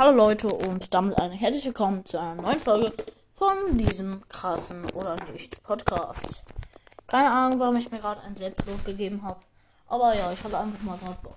[0.00, 2.90] Hallo Leute und damit eine herzlich willkommen zu einer neuen Folge
[3.34, 6.42] von diesem krassen oder nicht Podcast.
[7.06, 9.42] Keine Ahnung, warum ich mir gerade ein Selbstlob gegeben habe.
[9.88, 11.36] Aber ja, ich hatte einfach mal gerade Bock.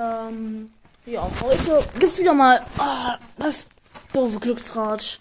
[0.00, 0.72] Ähm,
[1.06, 3.68] ja, heute gibt's wieder mal ah, das
[4.12, 5.20] doofe Glücksrad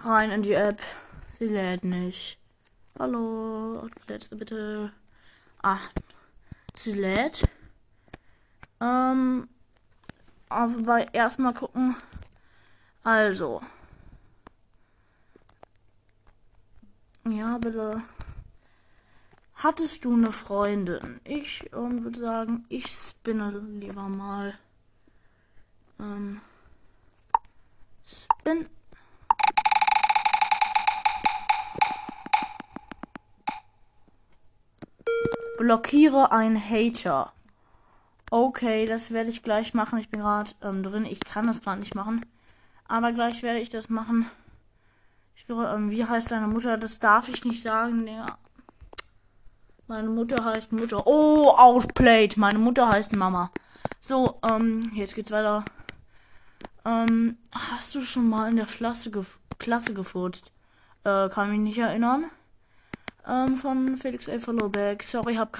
[0.00, 0.82] rein in die App.
[1.30, 2.38] Sie lädt nicht.
[2.98, 4.92] Hallo, letzte bitte.
[5.62, 5.78] Ah,
[6.74, 7.44] sie lädt.
[8.82, 9.48] Ähm,
[10.54, 11.96] aber erstmal gucken.
[13.02, 13.60] Also.
[17.28, 18.02] Ja, bitte.
[19.56, 21.20] Hattest du eine Freundin?
[21.24, 24.58] Ich ähm, würde sagen, ich spinne lieber mal.
[25.98, 26.40] Ähm,
[28.04, 28.68] spin.
[35.58, 37.33] Blockiere einen Hater.
[38.30, 39.98] Okay, das werde ich gleich machen.
[39.98, 41.04] Ich bin gerade ähm, drin.
[41.04, 42.24] Ich kann das gerade nicht machen.
[42.86, 44.30] Aber gleich werde ich das machen.
[45.36, 46.76] Ich glaube, ähm, wie heißt deine Mutter?
[46.76, 48.06] Das darf ich nicht sagen.
[48.06, 48.38] Ja.
[49.86, 51.06] Meine Mutter heißt Mutter.
[51.06, 52.36] Oh, outplayed.
[52.36, 53.50] Meine Mutter heißt Mama.
[54.00, 55.64] So, ähm, jetzt geht's weiter.
[56.84, 60.52] Ähm, hast du schon mal in der Klasse, gef Klasse gefurzt?
[61.04, 62.24] Äh, kann mich nicht erinnern.
[63.26, 64.38] Ähm, von Felix A.
[64.38, 65.02] Followback.
[65.02, 65.58] Sorry, hab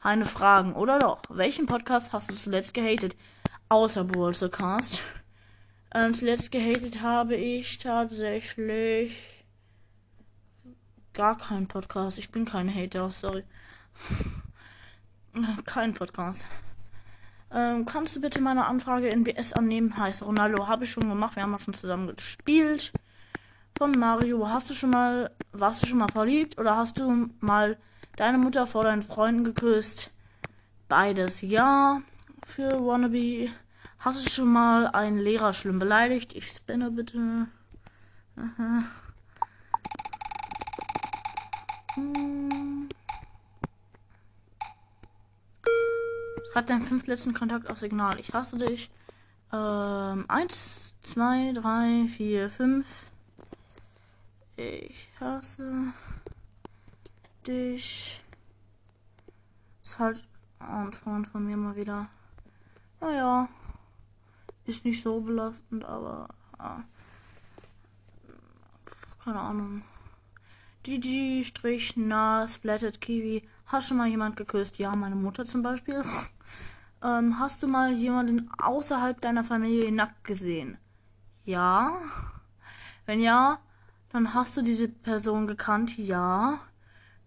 [0.00, 1.22] keine Fragen, oder doch?
[1.28, 3.16] Welchen Podcast hast du zuletzt gehatet?
[3.68, 4.04] Außer
[4.48, 5.02] Cast.
[5.94, 9.44] Ähm, zuletzt gehatet habe ich tatsächlich
[11.12, 12.18] gar keinen Podcast.
[12.18, 13.44] Ich bin kein Hater, sorry.
[15.66, 16.44] Kein Podcast.
[17.52, 19.96] Ähm, kannst du bitte meine Anfrage in BS annehmen?
[19.96, 21.36] Heißt Ronaldo, habe ich schon gemacht.
[21.36, 22.92] Wir haben ja schon zusammen gespielt.
[23.76, 27.78] Von Mario, hast du schon mal, warst du schon mal verliebt oder hast du mal
[28.18, 30.10] Deine Mutter vor deinen Freunden geküsst.
[30.88, 32.02] Beides ja.
[32.44, 33.50] Für Wannabe.
[34.00, 36.34] Hast du schon mal einen Lehrer schlimm beleidigt?
[36.34, 37.46] Ich spinne bitte.
[38.34, 38.82] Aha.
[41.94, 42.88] Hm.
[46.52, 48.18] Schreib deinen fünf letzten Kontakt auf Signal.
[48.18, 48.90] Ich hasse dich.
[49.52, 52.88] Ähm, eins, zwei, drei, vier, fünf.
[54.56, 55.92] Ich hasse
[57.48, 58.22] dich.
[59.82, 60.28] Ist halt
[60.58, 62.08] ein Freund von mir mal wieder.
[63.00, 63.48] Naja.
[64.64, 66.28] Ist nicht so belastend, aber.
[66.58, 66.84] Ja.
[69.24, 69.82] Keine Ahnung.
[70.82, 73.48] GG Strich na Splatted Kiwi.
[73.66, 74.78] Hast schon mal jemand geküsst?
[74.78, 76.02] Ja, meine Mutter zum Beispiel.
[77.02, 80.78] ähm, hast du mal jemanden außerhalb deiner Familie nackt gesehen?
[81.44, 81.98] Ja.
[83.06, 83.58] Wenn ja,
[84.10, 85.96] dann hast du diese Person gekannt?
[85.98, 86.60] Ja.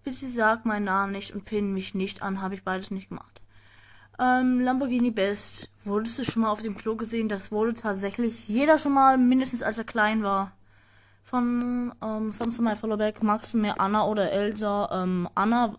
[0.03, 3.41] Bitte sag meinen Namen nicht und pin mich nicht an, habe ich beides nicht gemacht.
[4.19, 5.69] Ähm, Lamborghini Best.
[5.83, 7.27] Wurdest du schon mal auf dem Klo gesehen?
[7.27, 10.53] Das wurde tatsächlich jeder schon mal, mindestens als er klein war.
[11.23, 15.03] Von ähm, sonst my Followback magst du mehr Anna oder Elsa?
[15.03, 15.75] Ähm, Anna.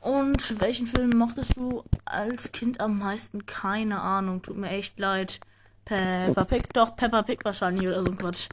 [0.00, 3.46] Und welchen Film mochtest du als Kind am meisten?
[3.46, 5.40] Keine Ahnung, tut mir echt leid.
[5.84, 8.48] Peppa Pig, doch Peppa Pig wahrscheinlich oder so ein Quatsch.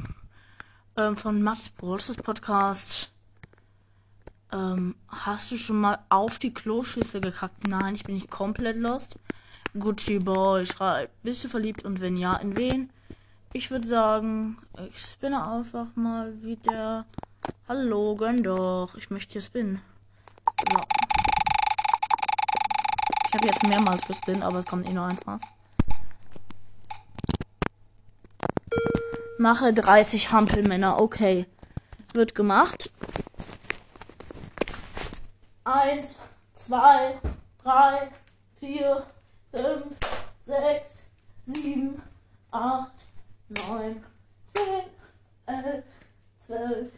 [0.96, 2.16] ähm, von Mats Bros.
[2.16, 3.12] Podcast.
[4.56, 7.68] Ähm, hast du schon mal auf die Kloschüssel gekackt?
[7.68, 9.18] Nein, ich bin nicht komplett lost.
[9.78, 12.90] Gucci Boy schreibt, bist du verliebt und wenn ja, in wen?
[13.52, 14.56] Ich würde sagen,
[14.90, 17.04] ich spinne einfach mal wieder.
[17.68, 18.94] Hallo, gönn doch.
[18.96, 19.82] Ich möchte hier spinnen.
[20.70, 20.80] So.
[23.28, 25.42] Ich habe jetzt mehrmals gespinnt, aber es kommt eh nur eins raus.
[29.38, 31.46] Mache 30 Hampelmänner, okay.
[32.14, 32.90] Wird gemacht.
[35.66, 36.16] Eins,
[36.52, 37.20] zwei,
[37.60, 38.12] drei,
[38.54, 39.04] vier,
[39.50, 39.96] fünf,
[40.46, 41.02] sechs,
[41.44, 42.00] sieben,
[42.52, 43.04] acht,
[43.48, 44.00] neun,
[44.54, 44.84] zehn,
[45.46, 45.84] elf,
[46.38, 46.92] zwölf,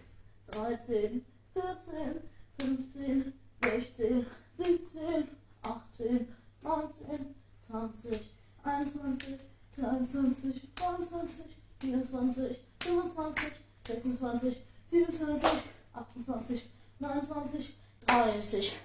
[0.50, 1.24] dreizehn,
[1.54, 2.20] vierzehn,
[2.60, 3.32] fünfzehn,
[3.64, 4.26] sechzehn,
[4.58, 5.28] siebzehn,
[5.62, 6.28] achtzehn,
[6.60, 7.34] neunzehn,
[7.66, 8.20] zwanzig,
[8.64, 9.40] einundzwanzig,
[9.74, 13.53] zweiundzwanzig, dreiundzwanzig, vierundzwanzig, fünfundzwanzig,
[13.86, 14.56] sechsundzwanzig,
[14.91, 15.62] siebenundzwanzig,
[15.94, 17.74] achtundzwanzig, neunundzwanzig,
[18.09, 18.77] 30.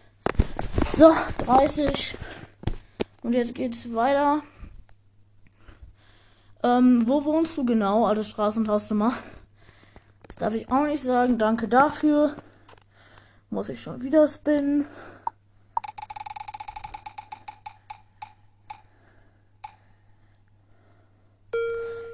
[0.98, 1.14] So,
[1.46, 2.18] 30.
[3.24, 4.44] Und jetzt geht's weiter.
[6.62, 8.06] Ähm, wo wohnst du genau?
[8.06, 9.14] Also Straßenhausnummer.
[10.28, 11.38] Das darf ich auch nicht sagen.
[11.38, 12.36] Danke dafür.
[13.50, 14.86] Muss ich schon wieder spinnen.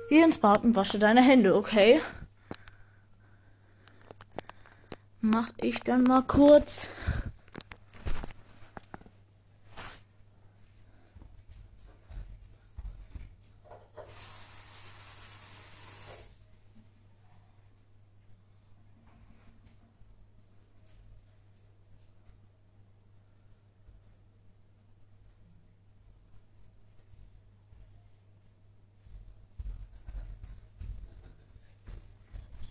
[0.09, 2.01] Geh ins Bad und wasche deine Hände, okay?
[5.31, 6.89] Mach ich dann mal kurz.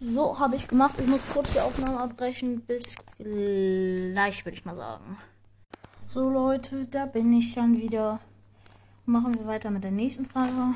[0.00, 0.94] So, habe ich gemacht.
[0.98, 2.60] Ich muss kurz die Aufnahme abbrechen.
[2.60, 5.18] Bis gleich, würde ich mal sagen.
[6.06, 8.20] So, Leute, da bin ich dann wieder.
[9.06, 10.74] Machen wir weiter mit der nächsten Frage.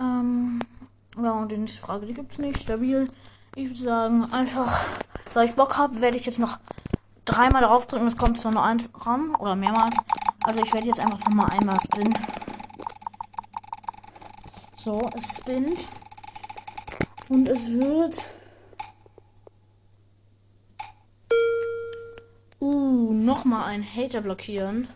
[0.00, 0.60] Ähm,
[1.22, 2.58] ja, und die nächste Frage, die gibt es nicht.
[2.58, 3.08] Stabil.
[3.54, 4.84] Ich würde sagen, einfach,
[5.34, 6.58] weil ich Bock habe, werde ich jetzt noch
[7.24, 8.08] dreimal drauf drücken.
[8.08, 9.96] Es kommt zwar nur eins ran oder mehrmals.
[10.42, 12.18] Also ich werde jetzt einfach noch mal einmal spinnen.
[14.76, 15.88] So, es spinnt.
[17.28, 18.24] Und es wird.
[22.60, 24.88] Uh, nochmal ein Hater blockieren.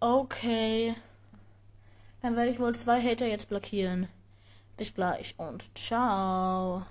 [0.00, 0.94] Okay.
[2.22, 4.08] Dann werde ich wohl zwei Hater jetzt blockieren.
[4.76, 6.84] Bis gleich und ciao.